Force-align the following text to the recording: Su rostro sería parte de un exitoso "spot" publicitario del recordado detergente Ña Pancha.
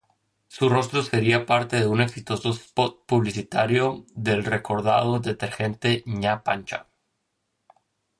Su 0.47 0.67
rostro 0.67 1.03
sería 1.03 1.45
parte 1.45 1.75
de 1.79 1.85
un 1.85 2.01
exitoso 2.01 2.49
"spot" 2.53 3.05
publicitario 3.05 4.07
del 4.15 4.43
recordado 4.43 5.19
detergente 5.19 6.01
Ña 6.07 6.43
Pancha. 6.43 6.87